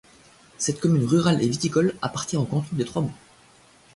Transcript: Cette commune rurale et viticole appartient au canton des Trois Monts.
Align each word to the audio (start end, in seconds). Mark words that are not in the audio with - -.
Cette 0.57 0.79
commune 0.79 1.05
rurale 1.05 1.43
et 1.43 1.47
viticole 1.47 1.93
appartient 2.01 2.35
au 2.35 2.43
canton 2.45 2.65
des 2.71 2.85
Trois 2.85 3.03
Monts. 3.03 3.13